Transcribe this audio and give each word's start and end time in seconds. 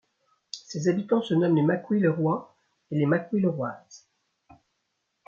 Ses 0.49 0.87
habitants 0.89 1.21
se 1.21 1.35
nomment 1.35 1.57
les 1.57 1.61
Mackwillerois 1.61 2.55
et 2.89 2.97
les 2.97 3.05
Mackwilleroises. 3.05 4.07